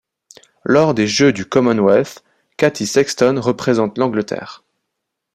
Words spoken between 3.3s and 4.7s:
représente l'Angleterre.